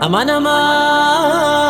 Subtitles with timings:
[0.00, 1.60] Aman aman.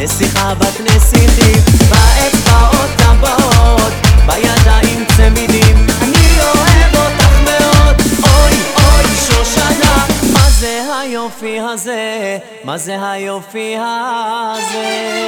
[0.00, 3.92] נסיכה בת נסיכים באצבעות טבעות,
[4.26, 12.38] בידיים צמידים אני לא אוהב אותך מאוד, אוי אוי שושנה מה זה היופי הזה?
[12.64, 15.27] מה זה היופי הזה?